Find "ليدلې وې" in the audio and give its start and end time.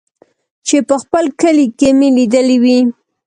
2.17-2.77